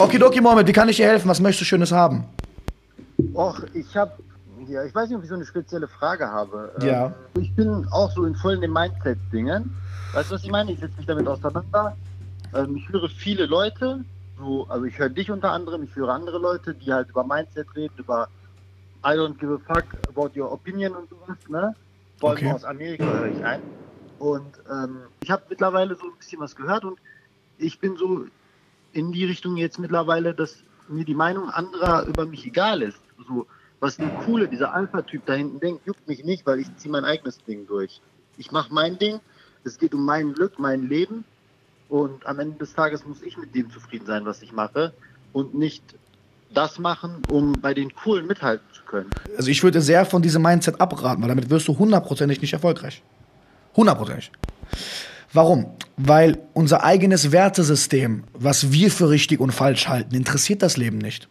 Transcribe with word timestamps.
Okidoki 0.00 0.40
Mohammed, 0.40 0.66
wie 0.66 0.72
kann 0.72 0.88
ich 0.88 0.96
dir 0.96 1.06
helfen? 1.06 1.28
Was 1.28 1.40
möchtest 1.40 1.62
du 1.62 1.64
Schönes 1.66 1.92
haben? 1.92 2.24
Och, 3.34 3.62
ich 3.74 3.96
habe, 3.96 4.12
ja, 4.66 4.84
ich 4.84 4.94
weiß 4.94 5.08
nicht, 5.08 5.16
ob 5.18 5.22
ich 5.22 5.28
so 5.28 5.34
eine 5.34 5.44
spezielle 5.44 5.88
Frage 5.88 6.26
habe. 6.26 6.72
Ja. 6.80 7.06
Ähm, 7.06 7.42
ich 7.42 7.54
bin 7.54 7.86
auch 7.90 8.10
so 8.10 8.24
in 8.24 8.34
voll 8.34 8.54
in 8.54 8.60
den 8.62 8.72
Mindset-Dingen. 8.72 9.70
Weißt 10.12 10.30
du, 10.30 10.34
was 10.34 10.44
ich 10.44 10.50
meine? 10.50 10.72
Ich 10.72 10.80
setze 10.80 10.96
mich 10.96 11.06
damit 11.06 11.28
auseinander. 11.28 11.96
Ähm, 12.54 12.76
ich 12.76 12.88
höre 12.88 13.08
viele 13.08 13.46
Leute, 13.46 14.04
so, 14.38 14.66
also 14.68 14.84
ich 14.86 14.98
höre 14.98 15.10
dich 15.10 15.30
unter 15.30 15.52
anderem, 15.52 15.84
ich 15.84 15.94
höre 15.94 16.08
andere 16.08 16.38
Leute, 16.38 16.74
die 16.74 16.92
halt 16.92 17.10
über 17.10 17.24
Mindset 17.24 17.66
reden, 17.76 17.94
über 17.98 18.28
I 19.04 19.10
don't 19.10 19.38
give 19.38 19.52
a 19.54 19.74
fuck 19.74 19.84
about 20.08 20.38
your 20.38 20.50
opinion 20.52 20.94
und 20.94 21.08
sowas, 21.08 21.36
ne? 21.48 21.74
Vor 22.18 22.30
allem 22.30 22.38
Okay. 22.38 22.52
aus 22.52 22.64
Amerika 22.64 23.04
höre 23.04 23.28
ich 23.28 23.44
ein. 23.44 23.60
Und 24.18 24.60
ähm, 24.70 24.98
ich 25.22 25.30
habe 25.30 25.42
mittlerweile 25.48 25.94
so 25.94 26.06
ein 26.06 26.16
bisschen 26.18 26.40
was 26.40 26.54
gehört 26.56 26.84
und 26.84 26.98
ich 27.58 27.78
bin 27.78 27.96
so 27.96 28.26
in 28.92 29.12
die 29.12 29.24
Richtung 29.24 29.56
jetzt 29.56 29.78
mittlerweile, 29.78 30.34
dass 30.34 30.62
mir 30.88 31.04
die 31.04 31.14
Meinung 31.14 31.50
anderer 31.50 32.04
über 32.06 32.26
mich 32.26 32.46
egal 32.46 32.82
ist. 32.82 33.00
So, 33.28 33.46
was 33.78 33.96
der 33.96 34.08
Coole, 34.24 34.48
dieser 34.48 34.74
Alpha-Typ 34.74 35.24
da 35.26 35.34
hinten 35.34 35.60
denkt, 35.60 35.86
juckt 35.86 36.06
mich 36.06 36.24
nicht, 36.24 36.44
weil 36.46 36.60
ich 36.60 36.76
ziehe 36.76 36.92
mein 36.92 37.04
eigenes 37.04 37.38
Ding 37.44 37.66
durch. 37.66 38.00
Ich 38.36 38.52
mache 38.52 38.72
mein 38.72 38.98
Ding, 38.98 39.20
es 39.64 39.78
geht 39.78 39.94
um 39.94 40.04
mein 40.04 40.32
Glück, 40.32 40.58
mein 40.58 40.88
Leben 40.88 41.24
und 41.88 42.26
am 42.26 42.38
Ende 42.38 42.58
des 42.58 42.74
Tages 42.74 43.04
muss 43.06 43.22
ich 43.22 43.36
mit 43.36 43.54
dem 43.54 43.70
zufrieden 43.70 44.06
sein, 44.06 44.24
was 44.24 44.42
ich 44.42 44.52
mache 44.52 44.92
und 45.32 45.54
nicht 45.54 45.82
das 46.52 46.78
machen, 46.78 47.22
um 47.30 47.52
bei 47.52 47.74
den 47.74 47.94
Coolen 47.94 48.26
mithalten 48.26 48.66
zu 48.72 48.82
können. 48.82 49.10
Also 49.36 49.50
ich 49.50 49.62
würde 49.62 49.80
sehr 49.80 50.04
von 50.04 50.20
diesem 50.20 50.42
Mindset 50.42 50.80
abraten, 50.80 51.22
weil 51.22 51.28
damit 51.28 51.48
wirst 51.48 51.68
du 51.68 51.78
hundertprozentig 51.78 52.40
nicht 52.40 52.52
erfolgreich. 52.52 53.02
Hundertprozentig. 53.76 54.32
Warum? 55.32 55.66
Weil 55.96 56.38
unser 56.54 56.82
eigenes 56.82 57.30
Wertesystem, 57.30 58.24
was 58.32 58.72
wir 58.72 58.90
für 58.90 59.10
richtig 59.10 59.40
und 59.40 59.52
falsch 59.52 59.86
halten, 59.88 60.14
interessiert 60.14 60.62
das 60.62 60.76
Leben 60.76 60.98
nicht. 60.98 61.28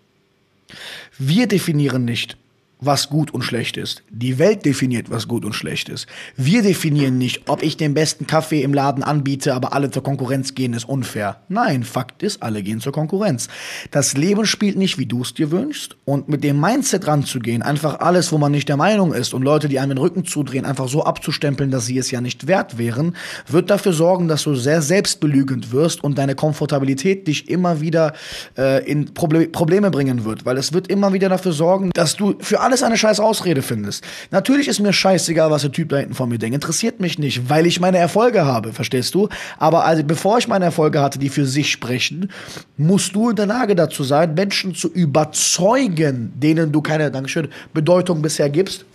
Wir 1.18 1.48
definieren 1.48 2.06
nicht, 2.06 2.38
was 2.80 3.10
gut 3.10 3.32
und 3.32 3.44
schlecht 3.44 3.78
ist. 3.78 4.04
Die 4.10 4.40
Welt 4.40 4.66
definiert, 4.66 5.10
was 5.12 5.28
gut 5.28 5.46
und 5.46 5.54
schlecht 5.54 5.90
ist. 5.90 6.08
Wir 6.36 6.62
definieren 6.62 7.18
nicht, 7.18 7.50
ob 7.50 7.62
ich 7.62 7.78
den 7.78 7.94
besten 7.94 8.26
Kaffee 8.26 8.64
im 8.64 8.74
Laden 8.74 9.04
anbiete, 9.04 9.54
aber 9.54 9.74
alle 9.74 9.92
zur 9.92 10.02
Konkurrenz 10.02 10.56
gehen, 10.56 10.74
ist 10.74 10.88
unfair. 10.88 11.42
Nein, 11.50 11.84
Fakt 11.84 12.24
ist, 12.24 12.42
alle 12.42 12.64
gehen 12.64 12.80
zur 12.80 12.94
Konkurrenz. 12.94 13.50
Das 13.92 14.16
Leben 14.16 14.46
spielt 14.46 14.78
nicht, 14.78 14.98
wie 14.98 15.06
du 15.06 15.22
es 15.22 15.34
dir 15.34 15.52
wünschst. 15.52 15.98
Und 16.06 16.30
mit 16.30 16.44
dem 16.44 16.60
Mindset 16.60 17.06
ranzugehen, 17.06 17.62
einfach 17.62 18.00
alles, 18.00 18.32
wo 18.32 18.38
man 18.38 18.52
nicht 18.52 18.70
der 18.70 18.78
Meinung 18.78 19.14
ist 19.14 19.34
und 19.34 19.44
Leute, 19.44 19.68
die 19.68 19.80
einem 19.80 19.90
den 19.90 19.98
Rücken 19.98 20.26
zudrehen, 20.26 20.66
einfach 20.66 20.88
so 20.88 21.04
abzustempeln, 21.04 21.72
dass 21.72 21.86
sie 21.86 21.98
es 21.98 22.12
ja 22.12 22.22
nicht 22.22 22.48
wert 22.48 22.78
wären, 22.78 23.16
wird 23.48 23.70
dafür 23.70 23.94
sorgen, 23.94 24.28
dass 24.28 24.44
du 24.44 24.56
sehr 24.56 24.82
selbstbelügend 24.82 25.72
wirst 25.72 26.04
und 26.04 26.18
deine 26.18 26.36
Komfortabilität 26.36 27.28
dich 27.28 27.50
immer 27.50 27.82
wieder 27.82 28.14
äh, 28.58 28.90
in 28.90 29.14
Proble 29.14 29.48
Probleme 29.48 29.92
bringen 29.92 30.24
wird. 30.24 30.46
Weil 30.46 30.58
es 30.58 30.74
wird 30.74 30.88
immer 30.88 31.14
wieder 31.14 31.30
dafür 31.30 31.52
sorgen, 31.52 31.92
dass 31.94 32.16
du 32.16 32.36
für 32.40 32.62
alles 32.70 32.84
eine 32.84 32.98
scheiß 32.98 33.20
Ausrede 33.20 33.64
findest. 33.64 34.04
Natürlich 34.30 34.68
ist 34.68 34.80
mir 34.80 34.94
scheißegal, 34.94 35.50
was 35.50 35.64
der 35.64 35.72
Typ 35.72 35.90
da 35.90 35.98
hinten 35.98 36.14
von 36.14 36.30
mir 36.30 36.38
denkt. 36.38 36.54
Interessiert 36.54 37.00
mich 37.00 37.18
nicht, 37.18 37.50
weil 37.50 37.66
ich 37.66 37.80
meine 37.80 37.98
Erfolge 37.98 38.46
habe, 38.46 38.74
verstehst 38.74 39.16
du? 39.16 39.28
Aber 39.58 39.86
also 39.86 40.04
bevor 40.04 40.38
ich 40.38 40.48
meine 40.48 40.66
Erfolge 40.66 41.02
hatte, 41.02 41.18
die 41.18 41.30
für 41.30 41.46
sich 41.48 41.72
sprechen, 41.72 42.32
musst 42.78 43.16
du 43.16 43.32
in 43.32 43.36
der 43.36 43.48
Lage 43.48 43.74
dazu 43.76 44.04
sein, 44.04 44.36
Menschen 44.36 44.76
zu 44.76 44.88
überzeugen, 44.88 46.32
denen 46.36 46.72
du 46.72 46.82
keine, 46.82 47.10
Dankeschön, 47.10 47.48
Bedeutung 47.74 48.22
bisher 48.22 48.50
gibst, 48.50 48.86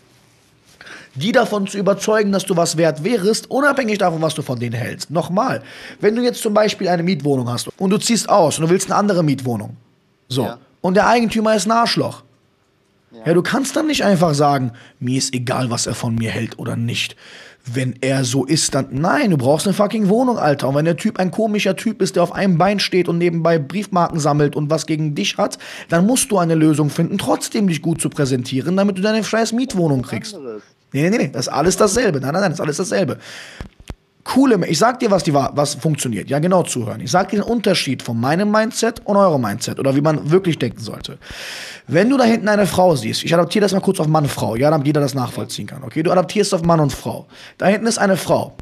die 1.16 1.32
davon 1.32 1.66
zu 1.66 1.76
überzeugen, 1.78 2.30
dass 2.32 2.44
du 2.44 2.56
was 2.56 2.76
wert 2.76 3.02
wärst, 3.02 3.50
unabhängig 3.50 3.98
davon, 3.98 4.22
was 4.22 4.34
du 4.34 4.42
von 4.42 4.58
denen 4.58 4.74
hältst. 4.74 5.10
Nochmal, 5.10 5.62
wenn 6.00 6.14
du 6.14 6.22
jetzt 6.22 6.42
zum 6.42 6.54
Beispiel 6.54 6.88
eine 6.88 7.02
Mietwohnung 7.02 7.48
hast 7.48 7.68
und 7.78 7.90
du 7.90 7.98
ziehst 7.98 8.28
aus 8.28 8.58
und 8.58 8.66
du 8.66 8.70
willst 8.70 8.88
eine 8.90 8.96
andere 8.96 9.22
Mietwohnung, 9.24 9.76
so, 10.28 10.42
Ja. 10.44 10.58
und 10.80 10.94
der 10.94 11.06
Eigentümer 11.08 11.54
ist 11.56 11.66
ein 11.66 11.72
Arschloch, 11.72 12.22
ja. 13.24 13.34
du 13.34 13.42
kannst 13.42 13.76
dann 13.76 13.86
nicht 13.86 14.04
einfach 14.04 14.34
sagen, 14.34 14.72
mir 14.98 15.18
ist 15.18 15.34
egal, 15.34 15.70
was 15.70 15.86
er 15.86 15.94
von 15.94 16.14
mir 16.14 16.30
hält 16.30 16.58
oder 16.58 16.76
nicht. 16.76 17.16
Wenn 17.66 17.94
er 18.02 18.24
so 18.24 18.44
ist, 18.44 18.74
dann 18.74 18.88
nein, 18.90 19.30
du 19.30 19.38
brauchst 19.38 19.66
eine 19.66 19.72
fucking 19.72 20.08
Wohnung, 20.08 20.36
Alter. 20.38 20.68
Und 20.68 20.74
wenn 20.74 20.84
der 20.84 20.98
Typ 20.98 21.18
ein 21.18 21.30
komischer 21.30 21.76
Typ 21.76 22.02
ist, 22.02 22.16
der 22.16 22.22
auf 22.22 22.32
einem 22.32 22.58
Bein 22.58 22.78
steht 22.78 23.08
und 23.08 23.16
nebenbei 23.16 23.58
Briefmarken 23.58 24.20
sammelt 24.20 24.54
und 24.54 24.68
was 24.68 24.84
gegen 24.84 25.14
dich 25.14 25.38
hat, 25.38 25.58
dann 25.88 26.04
musst 26.04 26.30
du 26.30 26.38
eine 26.38 26.54
Lösung 26.54 26.90
finden, 26.90 27.16
trotzdem 27.16 27.66
dich 27.66 27.80
gut 27.80 28.02
zu 28.02 28.10
präsentieren, 28.10 28.76
damit 28.76 28.98
du 28.98 29.02
deine 29.02 29.24
scheiß 29.24 29.52
Mietwohnung 29.52 30.02
kriegst. 30.02 30.36
Nee, 30.92 31.10
nee, 31.10 31.16
nee, 31.16 31.28
das 31.32 31.46
ist 31.46 31.52
alles 31.52 31.76
dasselbe. 31.76 32.20
Nein, 32.20 32.32
nein, 32.32 32.42
nein, 32.42 32.50
das 32.50 32.60
ist 32.60 32.64
alles 32.64 32.76
dasselbe. 32.76 33.18
Coole, 34.24 34.58
ich 34.66 34.78
sag 34.78 35.00
dir, 35.00 35.10
was, 35.10 35.22
die, 35.22 35.34
wa- 35.34 35.52
was 35.54 35.74
funktioniert. 35.74 36.30
Ja, 36.30 36.38
genau 36.38 36.62
zuhören. 36.62 37.00
Ich 37.00 37.10
sag 37.10 37.28
dir 37.28 37.40
den 37.40 37.44
Unterschied 37.48 38.02
von 38.02 38.18
meinem 38.18 38.50
Mindset 38.50 39.02
und 39.04 39.16
eurem 39.16 39.42
Mindset 39.42 39.78
oder 39.78 39.94
wie 39.94 40.00
man 40.00 40.30
wirklich 40.30 40.58
denken 40.58 40.80
sollte. 40.80 41.18
Wenn 41.86 42.08
du 42.08 42.16
da 42.16 42.24
hinten 42.24 42.48
eine 42.48 42.66
Frau 42.66 42.96
siehst, 42.96 43.22
ich 43.22 43.34
adaptiere 43.34 43.62
das 43.64 43.72
mal 43.72 43.80
kurz 43.80 44.00
auf 44.00 44.06
Mann, 44.08 44.26
Frau, 44.26 44.56
ja, 44.56 44.70
damit 44.70 44.86
jeder 44.86 45.02
das 45.02 45.14
nachvollziehen 45.14 45.66
kann, 45.66 45.84
okay? 45.84 46.02
Du 46.02 46.10
adaptierst 46.10 46.54
auf 46.54 46.62
Mann 46.62 46.80
und 46.80 46.92
Frau. 46.92 47.26
Da 47.58 47.66
hinten 47.66 47.86
ist 47.86 47.98
eine 47.98 48.16
Frau. 48.16 48.54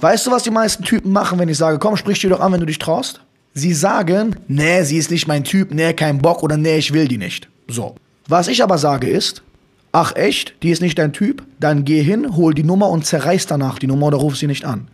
Weißt 0.00 0.24
du, 0.26 0.30
was 0.30 0.44
die 0.44 0.50
meisten 0.52 0.84
Typen 0.84 1.10
machen, 1.12 1.40
wenn 1.40 1.48
ich 1.48 1.58
sage, 1.58 1.80
komm, 1.80 1.96
sprich 1.96 2.20
die 2.20 2.28
doch 2.28 2.38
an, 2.40 2.52
wenn 2.52 2.60
du 2.60 2.66
dich 2.66 2.78
traust? 2.78 3.20
Sie 3.54 3.74
sagen, 3.74 4.36
nee, 4.46 4.84
sie 4.84 4.98
ist 4.98 5.10
nicht 5.10 5.26
mein 5.26 5.42
Typ, 5.42 5.74
nee, 5.74 5.92
kein 5.92 6.18
Bock 6.22 6.44
oder 6.44 6.56
nee, 6.56 6.76
ich 6.76 6.92
will 6.92 7.08
die 7.08 7.18
nicht. 7.18 7.48
So. 7.66 7.96
Was 8.28 8.46
ich 8.46 8.62
aber 8.62 8.78
sage 8.78 9.08
ist, 9.08 9.42
ach 9.92 10.14
echt, 10.16 10.54
die 10.62 10.70
ist 10.70 10.82
nicht 10.82 10.98
dein 10.98 11.12
Typ, 11.12 11.44
dann 11.60 11.84
geh 11.84 12.02
hin, 12.02 12.36
hol 12.36 12.54
die 12.54 12.64
Nummer 12.64 12.88
und 12.90 13.06
zerreiß 13.06 13.46
danach 13.46 13.78
die 13.78 13.86
Nummer 13.86 14.06
oder 14.06 14.18
ruf 14.18 14.36
sie 14.36 14.46
nicht 14.46 14.64
an. 14.64 14.88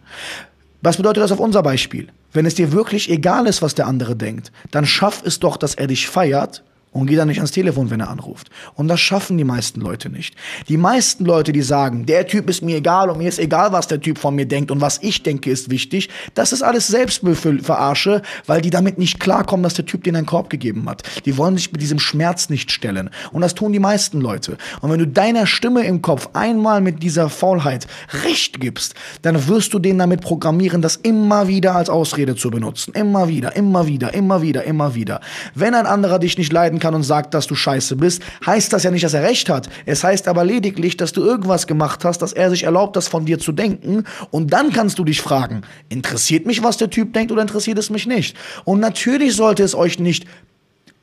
Was 0.83 0.97
bedeutet 0.97 1.23
das 1.23 1.33
auf 1.33 1.41
unser 1.41 1.63
Beispiel? 1.63 2.09
Wenn 2.33 2.47
es 2.47 2.55
dir 2.55 2.73
wirklich 2.73 3.11
egal 3.11 3.47
ist, 3.47 3.63
was 3.63 3.75
der 3.75 3.87
andere 3.87 4.17
denkt, 4.17 4.53
dann 4.71 4.87
schaff 4.87 5.23
es 5.25 5.41
doch, 5.41 5.57
dass 5.57 5.75
er 5.75 5.87
dich 5.87 6.09
feiert 6.09 6.63
und 6.95 7.07
geh 7.07 7.17
dann 7.17 7.29
nicht 7.29 7.39
ans 7.39 7.51
Telefon, 7.51 7.91
wenn 7.91 8.01
er 8.01 8.09
anruft. 8.09 8.51
Und 8.75 8.89
das 8.89 9.01
schaffen 9.01 9.37
die 9.37 9.45
meisten 9.45 9.81
Leute 9.81 10.09
nicht. 10.09 10.37
Die 10.69 10.77
meisten 10.77 11.25
Leute, 11.25 11.53
die 11.53 11.61
sagen, 11.61 12.07
der 12.07 12.27
Typ 12.27 12.49
ist 12.49 12.63
mir 12.63 12.77
egal 12.77 13.11
und 13.11 13.19
mir 13.19 13.29
ist 13.29 13.41
egal, 13.41 13.73
was 13.73 13.89
der 13.89 14.01
Typ 14.01 14.17
von 14.17 14.35
mir 14.35 14.47
denkt 14.47 14.71
und 14.71 14.81
was 14.81 15.01
ich 15.03 15.23
denke, 15.25 15.51
ist 15.51 15.71
wichtig, 15.71 16.09
das 16.35 16.53
ist 16.53 16.63
alles 16.63 16.87
Selbstverarsche, 16.87 18.23
weil 18.47 18.61
die 18.61 18.71
damit 18.71 18.97
nicht 18.97 19.19
klarkommen, 19.19 19.65
dass 19.65 19.75
der 19.75 19.87
Typ 19.87 20.05
denen 20.05 20.19
einen 20.19 20.27
Korb 20.27 20.51
gegeben 20.51 20.89
hat. 20.89 21.03
Die 21.25 21.37
wollen 21.37 21.57
sich 21.57 21.73
mit 21.73 21.83
diesem 21.83 21.99
Schmerz 21.99 22.49
nicht 22.49 22.71
stellen. 22.71 23.11
Und 23.33 23.43
das 23.43 23.55
tun 23.55 23.73
die 23.73 23.81
meisten 23.81 24.21
Leute. 24.21 24.57
Und 24.81 24.91
wenn 24.91 25.01
du 25.01 25.09
deiner 25.09 25.47
Stimme 25.47 25.85
im 25.85 26.01
Kopf 26.01 26.29
einmal 26.33 26.81
mit 26.81 27.03
dieser 27.03 27.29
Faulheit 27.29 27.89
Recht 28.25 28.61
gibst, 28.61 28.95
dann 29.23 29.49
wirst 29.49 29.75
du 29.75 29.81
den 29.81 29.99
damit 29.99 30.21
programmieren, 30.21 30.81
das 30.81 30.95
immer 30.95 31.49
wieder 31.49 31.75
als 31.75 31.91
Ausrede 31.91 32.37
zu 32.37 32.51
benutzen. 32.51 32.95
Immer 32.95 33.27
wieder, 33.27 33.57
immer 33.57 33.89
wieder, 33.89 34.15
immer 34.15 34.43
wieder, 34.43 34.63
immer 34.63 34.95
wieder. 34.95 35.21
Wenn 35.57 35.75
ein 35.75 35.87
anderer 35.87 36.21
dich 36.21 36.39
nicht 36.39 36.53
leiden 36.53 36.79
kann 36.79 36.84
und 36.93 37.05
sagt, 37.05 37.33
dass 37.33 37.47
du 37.47 37.55
scheiße 37.55 37.97
bist, 37.97 38.23
heißt 38.45 38.73
das 38.73 38.83
ja 38.83 38.91
nicht, 38.91 39.05
dass 39.05 39.15
er 39.15 39.23
recht 39.23 39.49
hat. 39.49 39.69
Es 39.87 40.03
heißt 40.03 40.27
aber 40.29 40.45
lediglich, 40.45 40.97
dass 40.97 41.13
du 41.13 41.23
irgendwas 41.23 41.67
gemacht 41.67 42.05
hast, 42.05 42.19
dass 42.19 42.33
er 42.33 42.51
sich 42.51 42.65
erlaubt, 42.65 42.97
das 42.97 43.09
von 43.09 43.25
dir 43.25 43.39
zu 43.39 43.53
denken. 43.53 44.05
Und 44.31 44.53
dann 44.53 44.73
kannst 44.73 44.99
du 44.99 45.05
dich 45.05 45.23
fragen, 45.23 45.63
interessiert 45.89 46.47
mich, 46.47 46.63
was 46.63 46.77
der 46.77 46.91
Typ 46.91 47.13
denkt 47.13 47.31
oder 47.31 47.43
interessiert 47.43 47.79
es 47.79 47.91
mich 47.91 48.07
nicht? 48.07 48.37
Und 48.65 48.81
natürlich 48.81 49.37
sollte 49.37 49.63
es 49.63 49.75
euch 49.75 49.99
nicht 49.99 50.27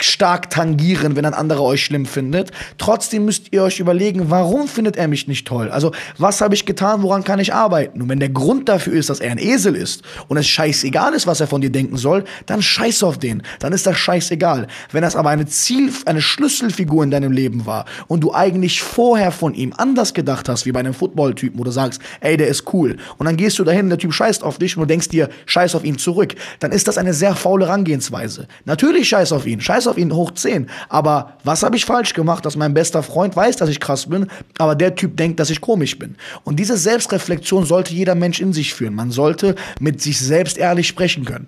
stark 0.04 0.50
tangieren, 0.50 1.16
wenn 1.16 1.26
ein 1.26 1.34
anderer 1.34 1.64
euch 1.64 1.84
schlimm 1.84 2.06
findet. 2.06 2.52
Trotzdem 2.78 3.26
müsst 3.26 3.48
ihr 3.52 3.64
euch 3.64 3.80
überlegen, 3.80 4.30
warum 4.30 4.68
findet 4.68 4.98
er 4.98 5.08
mich 5.08 5.28
nicht 5.28 5.48
toll? 5.48 5.70
Also, 5.70 5.92
was 6.18 6.42
habe 6.42 6.56
ich 6.56 6.66
getan, 6.66 7.02
woran 7.02 7.24
kann 7.24 7.40
ich 7.40 7.54
arbeiten? 7.54 8.02
Und 8.02 8.10
wenn 8.10 8.20
der 8.20 8.30
Grund 8.30 8.70
dafür 8.70 8.94
ist, 8.94 9.10
dass 9.10 9.20
er 9.20 9.32
ein 9.32 9.38
Esel 9.38 9.76
ist 9.76 10.04
und 10.28 10.38
es 10.38 10.48
scheißegal 10.48 11.14
ist, 11.14 11.28
was 11.28 11.40
er 11.40 11.48
von 11.48 11.62
dir 11.62 11.72
denken 11.72 11.98
soll, 11.98 12.24
dann 12.46 12.62
scheiß 12.62 13.04
auf 13.04 13.18
den. 13.18 13.44
Dann 13.60 13.74
ist 13.74 13.86
das 13.86 13.98
scheißegal. 13.98 14.68
Wenn 14.92 15.02
das 15.02 15.16
aber 15.16 15.30
eine 15.30 15.46
Ziel, 15.46 15.92
eine 16.06 16.22
Schlüsselfigur 16.22 17.04
in 17.04 17.12
deinem 17.12 17.32
Leben 17.32 17.66
war 17.66 17.86
und 18.08 18.22
du 18.22 18.34
eigentlich 18.34 18.82
vorher 18.82 19.32
von 19.32 19.54
ihm 19.54 19.74
anders 19.78 20.14
gedacht 20.14 20.50
hast, 20.50 20.66
wie 20.66 20.72
bei 20.72 20.80
einem 20.80 20.94
Footballtypen, 20.94 21.60
wo 21.60 21.64
du 21.64 21.72
sagst, 21.72 22.02
ey, 22.22 22.38
der 22.38 22.48
ist 22.48 22.74
cool. 22.74 22.98
Und 23.18 23.26
dann 23.26 23.38
gehst 23.38 23.60
du 23.60 23.64
dahin, 23.64 23.90
der 23.90 23.98
Typ 23.98 24.14
scheißt 24.14 24.44
auf 24.44 24.58
dich 24.58 24.76
und 24.76 24.82
du 24.82 24.88
denkst 24.88 25.10
dir, 25.10 25.30
scheiß 25.46 25.76
auf 25.76 25.84
ihn 25.84 25.98
zurück. 25.98 26.36
Dann 26.60 26.72
ist 26.72 26.88
das 26.88 26.98
eine 26.98 27.14
sehr 27.14 27.36
faule 27.36 27.68
Herangehensweise. 27.68 28.48
Natürlich 28.66 29.10
scheiß 29.10 29.32
auf 29.32 29.46
ihn, 29.46 29.62
scheiß 29.62 29.88
auf 29.91 29.97
ihn 29.97 30.13
hoch 30.13 30.32
10. 30.32 30.67
Aber 30.90 31.38
was 31.43 31.64
habe 31.64 31.76
ich 31.76 31.85
falsch 31.85 32.14
gemacht, 32.14 32.46
dass 32.46 32.55
mein 32.55 32.73
bester 32.73 33.03
Freund 33.03 33.35
weiß, 33.35 33.58
dass 33.58 33.70
ich 33.70 33.79
krass 33.79 34.08
bin, 34.08 34.28
aber 34.58 34.76
der 34.76 34.96
Typ 34.96 35.17
denkt, 35.17 35.40
dass 35.40 35.49
ich 35.49 35.61
komisch 35.61 35.99
bin? 35.99 36.16
Und 36.43 36.59
diese 36.59 36.78
Selbstreflexion 36.78 37.66
sollte 37.66 37.93
jeder 37.93 38.16
Mensch 38.16 38.41
in 38.41 38.53
sich 38.53 38.73
führen. 38.73 38.96
Man 38.96 39.11
sollte 39.11 39.55
mit 39.79 40.02
sich 40.02 40.20
selbst 40.20 40.58
ehrlich 40.58 40.88
sprechen 40.88 41.26
können. 41.26 41.47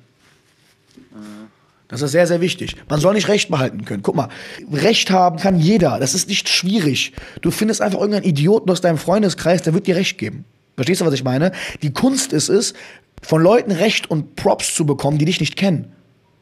Das 1.94 2.02
ist 2.02 2.12
sehr, 2.12 2.26
sehr 2.26 2.42
wichtig. 2.42 2.76
Man 2.90 3.00
soll 3.00 3.14
nicht 3.14 3.28
Recht 3.28 3.52
behalten 3.52 3.86
können. 3.86 4.02
Guck 4.02 4.16
mal, 4.16 4.30
Recht 4.72 5.12
haben 5.12 5.38
kann 5.38 5.60
jeder. 5.60 6.00
Das 6.00 6.16
ist 6.16 6.28
nicht 6.28 6.50
schwierig. 6.50 7.14
Du 7.42 7.52
findest 7.52 7.82
einfach 7.82 8.00
irgendeinen 8.00 8.26
Idioten 8.26 8.72
aus 8.72 8.82
deinem 8.82 8.98
Freundeskreis, 8.98 9.62
der 9.62 9.76
wird 9.76 9.86
dir 9.86 9.96
Recht 9.96 10.18
geben. 10.18 10.46
Verstehst 10.76 11.02
du, 11.02 11.06
was 11.06 11.14
ich 11.14 11.24
meine? 11.24 11.52
Die 11.84 11.94
Kunst 11.94 12.34
ist 12.34 12.50
es, 12.50 12.74
von 13.22 13.42
Leuten 13.44 13.72
Recht 13.72 14.10
und 14.10 14.36
Props 14.36 14.74
zu 14.74 14.86
bekommen, 14.86 15.20
die 15.20 15.26
dich 15.26 15.40
nicht 15.40 15.56
kennen. 15.56 15.92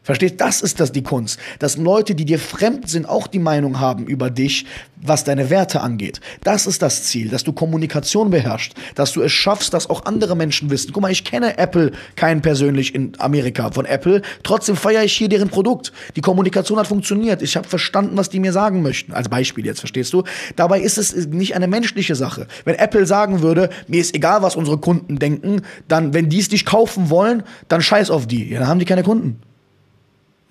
Verstehst? 0.03 0.35
Das 0.39 0.61
ist 0.61 0.79
das 0.79 0.91
die 0.91 1.03
Kunst. 1.03 1.39
Dass 1.59 1.77
Leute, 1.77 2.15
die 2.15 2.25
dir 2.25 2.39
fremd 2.39 2.89
sind, 2.89 3.07
auch 3.07 3.27
die 3.27 3.37
Meinung 3.37 3.79
haben 3.79 4.07
über 4.07 4.31
dich, 4.31 4.65
was 4.99 5.23
deine 5.23 5.51
Werte 5.51 5.81
angeht. 5.81 6.21
Das 6.43 6.65
ist 6.65 6.81
das 6.81 7.03
Ziel, 7.03 7.29
dass 7.29 7.43
du 7.43 7.53
Kommunikation 7.53 8.31
beherrschst, 8.31 8.73
dass 8.95 9.11
du 9.11 9.21
es 9.21 9.31
schaffst, 9.31 9.75
dass 9.75 9.89
auch 9.91 10.05
andere 10.05 10.35
Menschen 10.35 10.71
wissen. 10.71 10.91
Guck 10.91 11.03
mal, 11.03 11.11
ich 11.11 11.23
kenne 11.23 11.57
Apple 11.59 11.91
keinen 12.15 12.41
persönlich 12.41 12.95
in 12.95 13.13
Amerika 13.19 13.69
von 13.71 13.85
Apple. 13.85 14.23
Trotzdem 14.41 14.75
feiere 14.75 15.03
ich 15.03 15.13
hier 15.13 15.29
deren 15.29 15.49
Produkt. 15.49 15.91
Die 16.15 16.21
Kommunikation 16.21 16.79
hat 16.79 16.87
funktioniert. 16.87 17.43
Ich 17.43 17.55
habe 17.55 17.67
verstanden, 17.67 18.17
was 18.17 18.29
die 18.29 18.39
mir 18.39 18.53
sagen 18.53 18.81
möchten. 18.81 19.13
Als 19.13 19.29
Beispiel 19.29 19.67
jetzt, 19.67 19.81
verstehst 19.81 20.13
du? 20.13 20.23
Dabei 20.55 20.81
ist 20.81 20.97
es 20.97 21.27
nicht 21.27 21.55
eine 21.55 21.67
menschliche 21.67 22.15
Sache. 22.15 22.47
Wenn 22.65 22.75
Apple 22.75 23.05
sagen 23.05 23.41
würde, 23.41 23.69
mir 23.87 24.01
ist 24.01 24.15
egal, 24.15 24.41
was 24.41 24.55
unsere 24.55 24.79
Kunden 24.79 25.19
denken, 25.19 25.61
dann, 25.87 26.15
wenn 26.15 26.27
die 26.27 26.39
es 26.39 26.49
nicht 26.49 26.65
kaufen 26.65 27.11
wollen, 27.11 27.43
dann 27.67 27.83
scheiß 27.83 28.09
auf 28.09 28.25
die. 28.25 28.49
Ja, 28.49 28.59
dann 28.59 28.67
haben 28.67 28.79
die 28.79 28.85
keine 28.85 29.03
Kunden. 29.03 29.39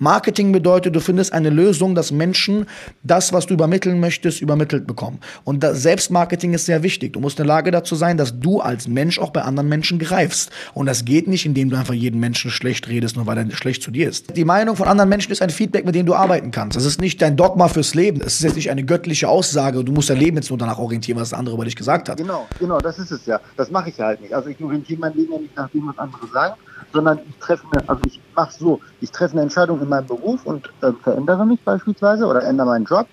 Marketing 0.00 0.50
bedeutet, 0.50 0.96
du 0.96 1.00
findest 1.00 1.34
eine 1.34 1.50
Lösung, 1.50 1.94
dass 1.94 2.10
Menschen 2.10 2.64
das, 3.02 3.34
was 3.34 3.44
du 3.44 3.52
übermitteln 3.52 4.00
möchtest, 4.00 4.40
übermittelt 4.40 4.86
bekommen. 4.86 5.20
Und 5.44 5.62
das 5.62 5.82
Selbstmarketing 5.82 6.54
ist 6.54 6.64
sehr 6.64 6.82
wichtig. 6.82 7.12
Du 7.12 7.20
musst 7.20 7.38
in 7.38 7.44
der 7.44 7.54
Lage 7.54 7.70
dazu 7.70 7.94
sein, 7.94 8.16
dass 8.16 8.40
du 8.40 8.60
als 8.60 8.88
Mensch 8.88 9.18
auch 9.18 9.28
bei 9.28 9.42
anderen 9.42 9.68
Menschen 9.68 9.98
greifst. 9.98 10.50
Und 10.72 10.86
das 10.86 11.04
geht 11.04 11.28
nicht, 11.28 11.44
indem 11.44 11.68
du 11.68 11.76
einfach 11.76 11.92
jeden 11.92 12.18
Menschen 12.18 12.50
schlecht 12.50 12.88
redest, 12.88 13.16
nur 13.16 13.26
weil 13.26 13.36
er 13.36 13.50
schlecht 13.50 13.82
zu 13.82 13.90
dir 13.90 14.08
ist. 14.08 14.34
Die 14.34 14.46
Meinung 14.46 14.74
von 14.74 14.88
anderen 14.88 15.10
Menschen 15.10 15.32
ist 15.32 15.42
ein 15.42 15.50
Feedback, 15.50 15.84
mit 15.84 15.94
dem 15.94 16.06
du 16.06 16.14
arbeiten 16.14 16.50
kannst. 16.50 16.78
Das 16.78 16.86
ist 16.86 16.98
nicht 16.98 17.20
dein 17.20 17.36
Dogma 17.36 17.68
fürs 17.68 17.94
Leben. 17.94 18.22
Es 18.22 18.36
ist 18.36 18.42
jetzt 18.42 18.56
nicht 18.56 18.70
eine 18.70 18.84
göttliche 18.84 19.28
Aussage. 19.28 19.84
Du 19.84 19.92
musst 19.92 20.08
dein 20.08 20.16
Leben 20.16 20.38
jetzt 20.38 20.48
nur 20.48 20.58
danach 20.58 20.78
orientieren, 20.78 21.20
was 21.20 21.28
der 21.28 21.38
andere 21.38 21.56
über 21.56 21.66
dich 21.66 21.76
gesagt 21.76 22.08
hat. 22.08 22.16
Genau, 22.16 22.46
genau, 22.58 22.78
das 22.78 22.98
ist 22.98 23.10
es 23.10 23.26
ja. 23.26 23.38
Das 23.58 23.70
mache 23.70 23.90
ich 23.90 23.98
ja 23.98 24.06
halt 24.06 24.22
nicht. 24.22 24.32
Also 24.32 24.48
ich 24.48 24.58
orientiere 24.62 24.98
mein 24.98 25.12
Leben 25.12 25.34
ja 25.34 25.38
nicht 25.40 25.56
nach 25.56 25.68
dem, 25.68 25.86
was 25.88 25.98
andere 25.98 26.26
sagen, 26.32 26.54
sondern 26.92 27.20
ich 27.28 27.36
treffe 27.36 27.64
eine, 27.72 27.88
also 27.88 28.02
ich 28.06 28.20
mache 28.34 28.52
so, 28.58 28.80
ich 29.00 29.10
treffe 29.10 29.32
eine 29.32 29.42
Entscheidung 29.42 29.80
in 29.80 29.88
meinem 29.88 30.06
Beruf 30.06 30.44
und 30.44 30.70
äh, 30.82 30.92
verändere 31.02 31.46
mich 31.46 31.60
beispielsweise 31.62 32.26
oder 32.26 32.42
ändere 32.42 32.68
meinen 32.68 32.84
Job 32.84 33.06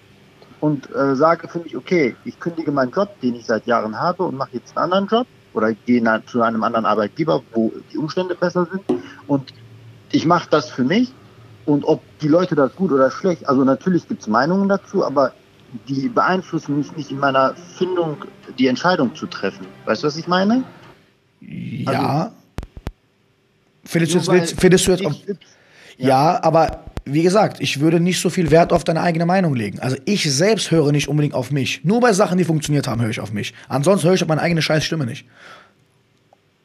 und 0.60 0.94
äh, 0.96 1.16
sage 1.16 1.48
für 1.48 1.60
mich, 1.60 1.76
okay, 1.76 2.16
ich 2.26 2.40
kündige 2.40 2.72
meinen 2.72 2.92
Job, 2.92 3.10
den 3.22 3.36
ich 3.36 3.46
seit 3.46 3.66
Jahren 3.68 4.00
habe 4.00 4.24
und 4.24 4.36
mache 4.36 4.52
jetzt 4.54 4.76
einen 4.78 4.92
anderen 4.92 5.08
Job 5.08 5.28
oder 5.54 5.74
gehe 5.74 6.04
zu 6.26 6.42
einem 6.42 6.64
anderen 6.64 6.86
Arbeitgeber, 6.86 7.42
wo 7.54 7.72
die 7.92 7.98
Umstände 7.98 8.36
besser 8.36 8.68
sind 8.72 9.02
und 9.28 9.54
ich 10.12 10.26
mache 10.26 10.48
das 10.50 10.70
für 10.70 10.84
mich 10.84 11.14
und 11.66 11.84
ob 11.84 12.02
die 12.20 12.28
Leute 12.28 12.56
das 12.56 12.76
gut 12.76 12.92
oder 12.92 13.12
schlecht, 13.12 13.48
also 13.48 13.64
natürlich 13.64 14.08
gibt 14.08 14.22
es 14.22 14.28
Meinungen 14.28 14.70
dazu, 14.70 15.06
aber 15.06 15.34
die 15.88 16.08
beeinflussen 16.10 16.78
mich 16.78 16.96
nicht 16.96 17.12
in 17.12 17.20
meiner 17.20 17.54
Findung, 17.78 18.18
die 18.58 18.68
Entscheidung 18.68 19.14
zu 19.16 19.28
treffen. 19.28 19.68
Weißt 19.86 20.04
du, 20.04 20.08
was 20.08 20.18
ich 20.18 20.28
meine? 20.28 20.64
Ja. 21.42 21.92
Also, 21.92 22.32
Findest 23.88 24.28
du 24.28 24.34
jetzt, 24.34 24.60
findest 24.60 24.88
du 24.88 24.92
jetzt 24.92 25.06
auf, 25.06 25.16
ja. 25.98 26.08
ja, 26.08 26.44
aber 26.44 26.84
wie 27.06 27.24
gesagt, 27.24 27.62
ich 27.62 27.80
würde 27.80 28.00
nicht 28.00 28.20
so 28.20 28.30
viel 28.30 28.52
Wert 28.52 28.74
auf 28.74 28.84
deine 28.84 29.02
eigene 29.02 29.26
Meinung 29.26 29.56
legen. 29.56 29.80
Also 29.80 29.96
ich 30.06 30.32
selbst 30.32 30.72
höre 30.72 30.92
nicht 30.92 31.08
unbedingt 31.08 31.34
auf 31.34 31.52
mich. 31.52 31.84
Nur 31.84 32.02
bei 32.02 32.14
Sachen, 32.14 32.38
die 32.38 32.44
funktioniert 32.44 32.88
haben, 32.88 33.02
höre 33.02 33.10
ich 33.10 33.20
auf 33.20 33.32
mich. 33.32 33.54
Ansonsten 33.70 34.08
höre 34.08 34.16
ich 34.16 34.22
auf 34.22 34.28
meine 34.28 34.42
eigene 34.42 34.62
Scheißstimme 34.62 35.06
nicht. 35.06 35.26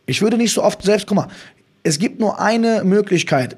Ich 0.07 0.21
würde 0.21 0.37
nicht 0.37 0.53
so 0.53 0.63
oft 0.63 0.83
selbst, 0.83 1.07
guck 1.07 1.17
mal, 1.17 1.29
es 1.85 1.99
gibt 1.99 2.21
nur 2.21 2.41
eine 2.41 2.83
Möglichkeit, 2.85 3.57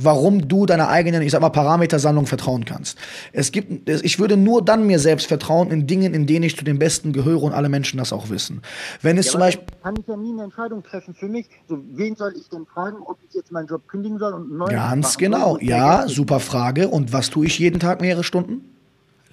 warum 0.00 0.46
du 0.46 0.64
deiner 0.64 0.88
eigenen, 0.88 1.22
ich 1.22 1.32
sag 1.32 1.40
mal, 1.40 1.48
Parametersammlung 1.50 2.26
vertrauen 2.26 2.64
kannst. 2.64 2.96
Es 3.32 3.50
gibt, 3.50 3.88
ich 3.88 4.18
würde 4.20 4.36
nur 4.36 4.64
dann 4.64 4.86
mir 4.86 5.00
selbst 5.00 5.26
vertrauen 5.26 5.70
in 5.70 5.88
Dingen, 5.88 6.14
in 6.14 6.26
denen 6.26 6.44
ich 6.44 6.56
zu 6.56 6.64
den 6.64 6.78
Besten 6.78 7.12
gehöre 7.12 7.42
und 7.42 7.52
alle 7.52 7.68
Menschen 7.68 7.98
das 7.98 8.12
auch 8.12 8.30
wissen. 8.30 8.62
Wenn 9.02 9.18
es 9.18 9.26
ja, 9.26 9.32
zum 9.32 9.40
Beispiel. 9.40 9.66
Kann 9.82 9.96
ich 9.98 10.06
ja 10.06 10.16
nie 10.16 10.32
eine 10.32 10.44
Entscheidung 10.44 10.84
treffen 10.84 11.14
für 11.14 11.28
mich. 11.28 11.46
So, 11.68 11.78
wen 11.90 12.14
soll 12.14 12.34
ich 12.36 12.48
denn 12.48 12.64
fragen, 12.66 12.98
ob 13.04 13.18
ich 13.28 13.34
jetzt 13.34 13.50
meinen 13.50 13.66
Job 13.66 13.88
kündigen 13.88 14.18
soll 14.18 14.34
und 14.34 14.42
einen 14.42 14.58
neuen 14.58 14.70
Ganz 14.70 15.18
genau. 15.18 15.58
Ja, 15.60 16.06
super 16.06 16.38
Frage. 16.38 16.88
Und 16.88 17.12
was 17.12 17.30
tue 17.30 17.46
ich 17.46 17.58
jeden 17.58 17.80
Tag 17.80 18.00
mehrere 18.00 18.22
Stunden? 18.22 18.77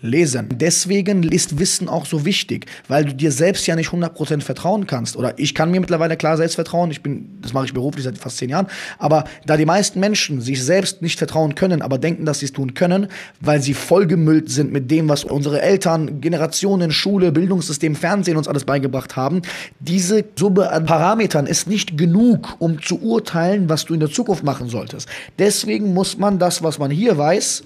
Lesen. 0.05 0.49
Deswegen 0.53 1.23
ist 1.23 1.59
Wissen 1.59 1.89
auch 1.89 2.05
so 2.05 2.25
wichtig, 2.25 2.65
weil 2.87 3.05
du 3.05 3.13
dir 3.13 3.31
selbst 3.31 3.67
ja 3.67 3.75
nicht 3.75 3.89
100% 3.89 4.41
vertrauen 4.41 4.87
kannst. 4.87 5.17
Oder 5.17 5.37
ich 5.37 5.55
kann 5.55 5.71
mir 5.71 5.79
mittlerweile 5.79 6.17
klar 6.17 6.37
selbst 6.37 6.55
vertrauen. 6.55 6.91
Ich 6.91 7.01
bin, 7.01 7.39
das 7.41 7.53
mache 7.53 7.65
ich 7.65 7.73
beruflich 7.73 8.05
seit 8.05 8.17
fast 8.17 8.37
zehn 8.37 8.49
Jahren. 8.49 8.67
Aber 8.97 9.25
da 9.45 9.57
die 9.57 9.65
meisten 9.65 9.99
Menschen 9.99 10.41
sich 10.41 10.63
selbst 10.63 11.01
nicht 11.01 11.17
vertrauen 11.17 11.55
können, 11.55 11.81
aber 11.81 11.97
denken, 11.97 12.25
dass 12.25 12.39
sie 12.39 12.45
es 12.45 12.53
tun 12.53 12.73
können, 12.73 13.07
weil 13.41 13.61
sie 13.61 13.73
vollgemüllt 13.73 14.49
sind 14.49 14.71
mit 14.71 14.89
dem, 14.91 15.09
was 15.09 15.23
unsere 15.23 15.61
Eltern, 15.61 16.21
Generationen, 16.21 16.91
Schule, 16.91 17.31
Bildungssystem, 17.31 17.95
Fernsehen 17.95 18.37
uns 18.37 18.47
alles 18.47 18.65
beigebracht 18.65 19.15
haben, 19.15 19.41
diese 19.79 20.23
Summe 20.35 20.71
an 20.71 20.85
Parametern 20.85 21.47
ist 21.47 21.67
nicht 21.67 21.97
genug, 21.97 22.55
um 22.59 22.81
zu 22.81 23.01
urteilen, 23.01 23.69
was 23.69 23.85
du 23.85 23.93
in 23.93 23.99
der 23.99 24.09
Zukunft 24.09 24.43
machen 24.43 24.69
solltest. 24.69 25.09
Deswegen 25.39 25.93
muss 25.93 26.17
man 26.17 26.39
das, 26.39 26.63
was 26.63 26.79
man 26.79 26.91
hier 26.91 27.17
weiß, 27.17 27.63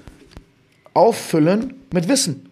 auffüllen 0.94 1.74
mit 1.94 2.08
Wissen. 2.08 2.50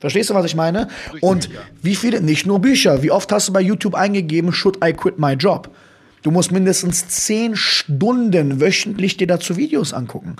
Verstehst 0.00 0.30
du, 0.30 0.34
was 0.34 0.46
ich 0.46 0.56
meine? 0.56 0.88
Und 1.20 1.50
wie 1.82 1.94
viele, 1.94 2.22
nicht 2.22 2.46
nur 2.46 2.58
Bücher, 2.58 3.02
wie 3.02 3.10
oft 3.10 3.30
hast 3.30 3.48
du 3.48 3.52
bei 3.52 3.60
YouTube 3.60 3.94
eingegeben, 3.94 4.50
should 4.52 4.78
I 4.82 4.94
quit 4.94 5.18
my 5.18 5.34
job? 5.34 5.70
Du 6.22 6.30
musst 6.30 6.52
mindestens 6.52 7.06
zehn 7.08 7.54
Stunden 7.54 8.60
wöchentlich 8.60 9.18
dir 9.18 9.26
dazu 9.26 9.56
Videos 9.56 9.92
angucken. 9.92 10.36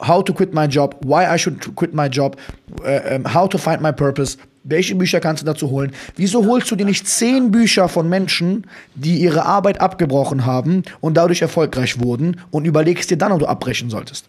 How 0.00 0.22
to 0.22 0.34
quit 0.34 0.52
my 0.52 0.64
job, 0.64 0.96
why 1.04 1.24
I 1.24 1.38
should 1.38 1.74
quit 1.74 1.94
my 1.94 2.06
job, 2.06 2.36
uh, 2.80 3.14
um, 3.14 3.32
how 3.32 3.48
to 3.48 3.58
find 3.58 3.80
my 3.80 3.92
purpose. 3.92 4.36
Welche 4.62 4.96
Bücher 4.96 5.20
kannst 5.20 5.42
du 5.42 5.46
dazu 5.46 5.70
holen? 5.70 5.92
Wieso 6.16 6.44
holst 6.44 6.70
du 6.70 6.76
dir 6.76 6.84
nicht 6.84 7.08
zehn 7.08 7.52
Bücher 7.52 7.88
von 7.88 8.08
Menschen, 8.08 8.66
die 8.96 9.20
ihre 9.20 9.44
Arbeit 9.44 9.80
abgebrochen 9.80 10.44
haben 10.44 10.82
und 11.00 11.16
dadurch 11.16 11.40
erfolgreich 11.40 12.00
wurden 12.00 12.40
und 12.50 12.64
überlegst 12.64 13.10
dir 13.10 13.16
dann, 13.16 13.30
ob 13.30 13.38
du 13.38 13.46
abbrechen 13.46 13.88
solltest? 13.88 14.28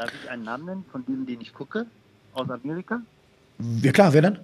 Darf 0.00 0.14
ich 0.14 0.30
einen 0.30 0.44
Namen 0.44 0.64
nennen 0.64 0.84
von 0.90 1.04
denen, 1.04 1.26
den 1.26 1.42
ich 1.42 1.52
gucke? 1.52 1.84
Aus 2.32 2.48
Amerika? 2.48 3.02
Ja 3.82 3.92
klar, 3.92 4.14
wer 4.14 4.22
denn? 4.22 4.38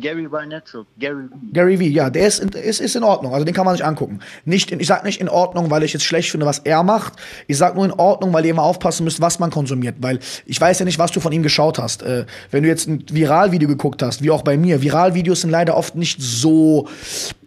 Gary 0.00 0.30
Vaynerchuk, 0.30 0.86
Gary 0.98 1.24
V. 1.28 1.36
Gary 1.52 1.76
V, 1.76 1.82
ja, 1.82 2.10
der 2.10 2.26
ist, 2.26 2.40
ist, 2.40 2.80
ist 2.80 2.96
in 2.96 3.02
Ordnung. 3.02 3.34
Also 3.34 3.44
den 3.44 3.54
kann 3.54 3.64
man 3.64 3.74
sich 3.76 3.84
angucken. 3.84 4.20
Nicht, 4.44 4.70
ich 4.70 4.86
sag 4.86 5.04
nicht 5.04 5.20
in 5.20 5.28
Ordnung, 5.28 5.70
weil 5.70 5.82
ich 5.82 5.92
jetzt 5.92 6.04
schlecht 6.04 6.30
finde, 6.30 6.46
was 6.46 6.60
er 6.60 6.82
macht. 6.82 7.14
Ich 7.46 7.58
sag 7.58 7.74
nur 7.74 7.84
in 7.84 7.92
Ordnung, 7.92 8.32
weil 8.32 8.44
ihr 8.44 8.52
immer 8.52 8.62
aufpassen 8.62 9.04
müsst, 9.04 9.20
was 9.20 9.38
man 9.38 9.50
konsumiert. 9.50 9.96
Weil 10.00 10.20
ich 10.46 10.60
weiß 10.60 10.78
ja 10.78 10.84
nicht, 10.84 10.98
was 10.98 11.12
du 11.12 11.20
von 11.20 11.32
ihm 11.32 11.42
geschaut 11.42 11.78
hast. 11.78 12.02
Äh, 12.02 12.26
wenn 12.50 12.62
du 12.62 12.68
jetzt 12.68 12.86
ein 12.86 13.04
Viralvideo 13.10 13.68
geguckt 13.68 14.02
hast, 14.02 14.22
wie 14.22 14.30
auch 14.30 14.42
bei 14.42 14.56
mir, 14.56 14.82
Viralvideos 14.82 15.42
sind 15.42 15.50
leider 15.50 15.76
oft 15.76 15.96
nicht 15.96 16.20
so 16.20 16.88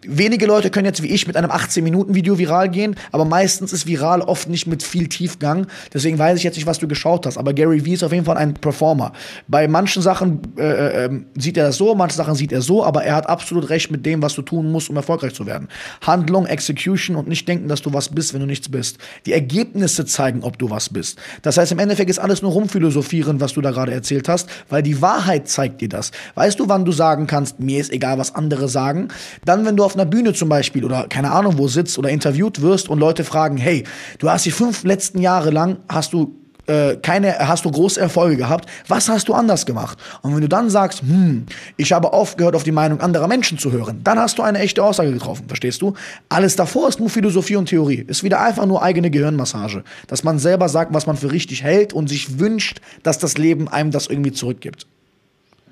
wenige 0.06 0.46
Leute 0.46 0.70
können 0.70 0.86
jetzt 0.86 1.02
wie 1.02 1.08
ich 1.08 1.26
mit 1.26 1.36
einem 1.36 1.50
18-Minuten-Video 1.50 2.38
viral 2.38 2.68
gehen, 2.68 2.96
aber 3.10 3.24
meistens 3.24 3.72
ist 3.72 3.86
viral 3.86 4.22
oft 4.22 4.48
nicht 4.48 4.66
mit 4.66 4.82
viel 4.82 5.08
Tiefgang. 5.08 5.66
Deswegen 5.92 6.18
weiß 6.18 6.38
ich 6.38 6.44
jetzt 6.44 6.56
nicht, 6.56 6.66
was 6.66 6.78
du 6.78 6.88
geschaut 6.88 7.26
hast. 7.26 7.38
Aber 7.38 7.52
Gary 7.52 7.84
Vee 7.84 7.94
ist 7.94 8.02
auf 8.02 8.12
jeden 8.12 8.24
Fall 8.24 8.36
ein 8.36 8.54
Performer. 8.54 9.12
Bei 9.48 9.68
manchen 9.68 10.02
Sachen 10.02 10.40
äh, 10.56 11.04
äh, 11.04 11.10
sieht 11.36 11.56
er 11.56 11.66
das 11.66 11.76
so, 11.76 11.94
Sachen 12.14 12.34
sieht 12.34 12.52
er 12.52 12.62
so, 12.62 12.84
aber 12.84 13.04
er 13.04 13.14
hat 13.14 13.28
absolut 13.28 13.68
recht 13.70 13.90
mit 13.90 14.06
dem, 14.06 14.22
was 14.22 14.34
du 14.34 14.42
tun 14.42 14.70
musst, 14.70 14.90
um 14.90 14.96
erfolgreich 14.96 15.34
zu 15.34 15.46
werden. 15.46 15.68
Handlung, 16.00 16.46
Execution 16.46 17.16
und 17.16 17.28
nicht 17.28 17.46
denken, 17.48 17.68
dass 17.68 17.82
du 17.82 17.92
was 17.92 18.08
bist, 18.08 18.34
wenn 18.34 18.40
du 18.40 18.46
nichts 18.46 18.68
bist. 18.68 18.98
Die 19.26 19.32
Ergebnisse 19.32 20.04
zeigen, 20.04 20.42
ob 20.42 20.58
du 20.58 20.70
was 20.70 20.88
bist. 20.88 21.18
Das 21.42 21.56
heißt, 21.56 21.72
im 21.72 21.78
Endeffekt 21.78 22.10
ist 22.10 22.18
alles 22.18 22.42
nur 22.42 22.52
rumphilosophieren, 22.52 23.40
was 23.40 23.52
du 23.52 23.60
da 23.60 23.70
gerade 23.70 23.92
erzählt 23.92 24.28
hast, 24.28 24.48
weil 24.68 24.82
die 24.82 25.00
Wahrheit 25.00 25.48
zeigt 25.48 25.80
dir 25.80 25.88
das. 25.88 26.12
Weißt 26.34 26.58
du, 26.60 26.68
wann 26.68 26.84
du 26.84 26.92
sagen 26.92 27.26
kannst, 27.26 27.60
mir 27.60 27.80
ist 27.80 27.92
egal, 27.92 28.18
was 28.18 28.34
andere 28.34 28.68
sagen? 28.68 29.08
Dann, 29.44 29.64
wenn 29.64 29.76
du 29.76 29.84
auf 29.84 29.94
einer 29.94 30.06
Bühne 30.06 30.32
zum 30.32 30.48
Beispiel 30.48 30.84
oder 30.84 31.06
keine 31.08 31.30
Ahnung 31.30 31.58
wo 31.58 31.68
sitzt 31.68 31.98
oder 31.98 32.10
interviewt 32.10 32.60
wirst 32.60 32.88
und 32.88 32.98
Leute 32.98 33.24
fragen, 33.24 33.56
hey, 33.56 33.84
du 34.18 34.30
hast 34.30 34.46
die 34.46 34.50
fünf 34.50 34.84
letzten 34.84 35.20
Jahre 35.20 35.50
lang, 35.50 35.78
hast 35.88 36.12
du 36.12 36.41
äh, 36.66 36.96
keine, 36.96 37.38
hast 37.38 37.64
du 37.64 37.70
große 37.70 38.00
Erfolge 38.00 38.36
gehabt, 38.36 38.68
was 38.88 39.08
hast 39.08 39.28
du 39.28 39.34
anders 39.34 39.66
gemacht? 39.66 39.98
Und 40.22 40.34
wenn 40.34 40.42
du 40.42 40.48
dann 40.48 40.70
sagst, 40.70 41.02
hm, 41.02 41.46
ich 41.76 41.92
habe 41.92 42.12
aufgehört, 42.12 42.54
auf 42.54 42.62
die 42.62 42.72
Meinung 42.72 43.00
anderer 43.00 43.28
Menschen 43.28 43.58
zu 43.58 43.72
hören, 43.72 44.00
dann 44.04 44.18
hast 44.18 44.38
du 44.38 44.42
eine 44.42 44.58
echte 44.58 44.82
Aussage 44.82 45.12
getroffen, 45.12 45.44
verstehst 45.46 45.82
du? 45.82 45.94
Alles 46.28 46.56
davor 46.56 46.88
ist 46.88 47.00
nur 47.00 47.10
Philosophie 47.10 47.56
und 47.56 47.66
Theorie, 47.66 48.04
ist 48.06 48.22
wieder 48.22 48.40
einfach 48.40 48.66
nur 48.66 48.82
eigene 48.82 49.10
Gehirnmassage, 49.10 49.84
dass 50.06 50.24
man 50.24 50.38
selber 50.38 50.68
sagt, 50.68 50.94
was 50.94 51.06
man 51.06 51.16
für 51.16 51.32
richtig 51.32 51.62
hält 51.62 51.92
und 51.92 52.08
sich 52.08 52.38
wünscht, 52.38 52.80
dass 53.02 53.18
das 53.18 53.38
Leben 53.38 53.68
einem 53.68 53.90
das 53.90 54.06
irgendwie 54.06 54.32
zurückgibt. 54.32 54.86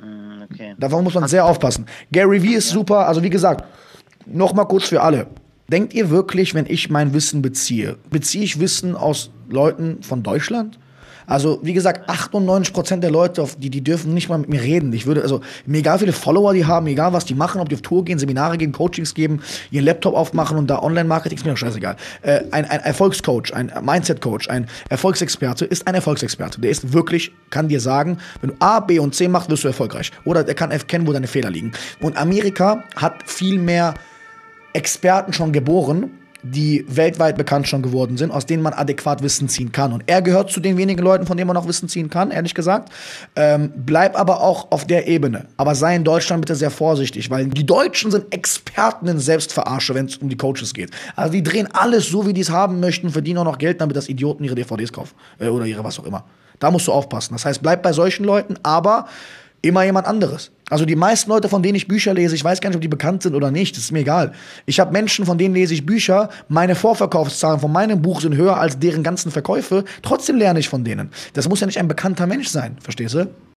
Hm, 0.00 0.42
okay. 0.50 0.74
Davon 0.78 1.04
muss 1.04 1.14
man 1.14 1.28
sehr 1.28 1.44
aufpassen. 1.44 1.86
Gary 2.12 2.42
Vee 2.42 2.54
ist 2.54 2.68
super, 2.68 3.06
also 3.06 3.22
wie 3.22 3.30
gesagt, 3.30 3.64
Nochmal 4.26 4.66
kurz 4.68 4.84
für 4.84 5.02
alle. 5.02 5.26
Denkt 5.68 5.94
ihr 5.94 6.10
wirklich, 6.10 6.54
wenn 6.54 6.66
ich 6.66 6.90
mein 6.90 7.14
Wissen 7.14 7.42
beziehe, 7.42 7.96
beziehe 8.10 8.44
ich 8.44 8.60
Wissen 8.60 8.96
aus 8.96 9.30
Leuten 9.52 10.02
von 10.02 10.22
Deutschland? 10.22 10.78
Also, 11.30 11.60
wie 11.62 11.74
gesagt, 11.74 12.10
98% 12.10 12.96
der 12.96 13.12
Leute, 13.12 13.46
die, 13.56 13.70
die 13.70 13.84
dürfen 13.84 14.14
nicht 14.14 14.28
mal 14.28 14.38
mit 14.38 14.48
mir 14.48 14.60
reden. 14.60 14.92
Ich 14.92 15.06
würde, 15.06 15.22
also, 15.22 15.40
mir 15.64 15.78
egal 15.78 15.94
wie 15.96 16.00
viele 16.00 16.12
Follower 16.12 16.52
die 16.52 16.66
haben, 16.66 16.88
egal 16.88 17.12
was 17.12 17.24
die 17.24 17.36
machen, 17.36 17.60
ob 17.60 17.68
die 17.68 17.76
auf 17.76 17.82
Tour 17.82 18.04
gehen, 18.04 18.18
Seminare 18.18 18.58
geben, 18.58 18.72
Coachings 18.72 19.14
geben, 19.14 19.40
ihren 19.70 19.84
Laptop 19.84 20.14
aufmachen 20.14 20.58
und 20.58 20.68
da 20.68 20.82
Online-Marketing, 20.82 21.38
ist 21.38 21.44
mir 21.44 21.52
doch 21.52 21.58
scheißegal. 21.58 21.94
Äh, 22.22 22.40
ein, 22.50 22.64
ein 22.64 22.80
Erfolgscoach, 22.80 23.54
ein 23.54 23.72
Mindset-Coach, 23.80 24.48
ein 24.48 24.66
Erfolgsexperte 24.88 25.64
ist 25.66 25.86
ein 25.86 25.94
Erfolgsexperte. 25.94 26.60
Der 26.60 26.72
ist 26.72 26.92
wirklich, 26.92 27.30
kann 27.50 27.68
dir 27.68 27.78
sagen, 27.78 28.18
wenn 28.40 28.50
du 28.50 28.56
A, 28.58 28.80
B 28.80 28.98
und 28.98 29.14
C 29.14 29.28
machst, 29.28 29.48
wirst 29.50 29.62
du 29.62 29.68
erfolgreich. 29.68 30.10
Oder 30.24 30.42
der 30.42 30.56
kann 30.56 30.72
erkennen, 30.72 31.06
wo 31.06 31.12
deine 31.12 31.28
Fehler 31.28 31.50
liegen. 31.50 31.70
Und 32.00 32.16
Amerika 32.16 32.82
hat 32.96 33.22
viel 33.30 33.60
mehr 33.60 33.94
Experten 34.72 35.32
schon 35.32 35.52
geboren 35.52 36.10
die 36.42 36.84
weltweit 36.88 37.36
bekannt 37.36 37.68
schon 37.68 37.82
geworden 37.82 38.16
sind, 38.16 38.30
aus 38.30 38.46
denen 38.46 38.62
man 38.62 38.72
adäquat 38.72 39.22
Wissen 39.22 39.48
ziehen 39.48 39.72
kann. 39.72 39.92
Und 39.92 40.04
er 40.06 40.22
gehört 40.22 40.50
zu 40.50 40.60
den 40.60 40.76
wenigen 40.76 41.02
Leuten, 41.02 41.26
von 41.26 41.36
denen 41.36 41.48
man 41.48 41.56
auch 41.56 41.66
Wissen 41.66 41.88
ziehen 41.88 42.10
kann, 42.10 42.30
ehrlich 42.30 42.54
gesagt. 42.54 42.92
Ähm, 43.36 43.72
bleib 43.76 44.18
aber 44.18 44.40
auch 44.40 44.70
auf 44.70 44.86
der 44.86 45.06
Ebene. 45.06 45.46
Aber 45.56 45.74
sei 45.74 45.96
in 45.96 46.04
Deutschland 46.04 46.42
bitte 46.42 46.54
sehr 46.54 46.70
vorsichtig, 46.70 47.30
weil 47.30 47.46
die 47.48 47.66
Deutschen 47.66 48.10
sind 48.10 48.32
Experten 48.32 49.06
in 49.08 49.18
Selbstverarsche, 49.18 49.94
wenn 49.94 50.06
es 50.06 50.16
um 50.16 50.28
die 50.28 50.36
Coaches 50.36 50.74
geht. 50.74 50.90
Also 51.16 51.32
die 51.32 51.42
drehen 51.42 51.68
alles 51.72 52.08
so, 52.08 52.26
wie 52.26 52.32
die 52.32 52.40
es 52.40 52.50
haben 52.50 52.80
möchten, 52.80 53.10
verdienen 53.10 53.38
auch 53.38 53.44
noch 53.44 53.58
Geld, 53.58 53.80
damit 53.80 53.96
das 53.96 54.08
Idioten 54.08 54.44
ihre 54.44 54.54
DVDs 54.54 54.92
kaufen. 54.92 55.14
Äh, 55.38 55.48
oder 55.48 55.66
ihre 55.66 55.84
was 55.84 55.98
auch 55.98 56.04
immer. 56.04 56.24
Da 56.58 56.70
musst 56.70 56.86
du 56.86 56.92
aufpassen. 56.92 57.34
Das 57.34 57.44
heißt, 57.44 57.62
bleib 57.62 57.82
bei 57.82 57.92
solchen 57.92 58.24
Leuten, 58.24 58.56
aber 58.62 59.06
immer 59.62 59.82
jemand 59.84 60.06
anderes. 60.06 60.50
Also 60.70 60.84
die 60.86 60.96
meisten 60.96 61.28
Leute, 61.28 61.48
von 61.48 61.62
denen 61.62 61.74
ich 61.74 61.88
Bücher 61.88 62.14
lese, 62.14 62.34
ich 62.34 62.44
weiß 62.44 62.60
gar 62.60 62.70
nicht, 62.70 62.76
ob 62.76 62.82
die 62.82 62.88
bekannt 62.88 63.24
sind 63.24 63.34
oder 63.34 63.50
nicht, 63.50 63.76
das 63.76 63.84
ist 63.84 63.92
mir 63.92 63.98
egal. 63.98 64.32
Ich 64.66 64.80
habe 64.80 64.92
Menschen, 64.92 65.26
von 65.26 65.36
denen 65.36 65.54
lese 65.54 65.74
ich 65.74 65.84
Bücher, 65.84 66.30
meine 66.48 66.76
Vorverkaufszahlen 66.76 67.60
von 67.60 67.72
meinem 67.72 68.00
Buch 68.00 68.20
sind 68.20 68.36
höher 68.36 68.56
als 68.56 68.78
deren 68.78 69.02
ganzen 69.02 69.30
Verkäufe, 69.32 69.84
trotzdem 70.02 70.36
lerne 70.36 70.60
ich 70.60 70.68
von 70.68 70.84
denen. 70.84 71.10
Das 71.34 71.48
muss 71.48 71.60
ja 71.60 71.66
nicht 71.66 71.78
ein 71.78 71.88
bekannter 71.88 72.26
Mensch 72.26 72.48
sein, 72.48 72.76
verstehst 72.80 73.14
du? 73.14 73.26